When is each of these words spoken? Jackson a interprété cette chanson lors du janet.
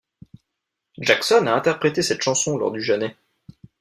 Jackson 0.97 1.45
a 1.45 1.53
interprété 1.53 2.01
cette 2.01 2.23
chanson 2.23 2.57
lors 2.57 2.71
du 2.71 2.81
janet. 2.81 3.15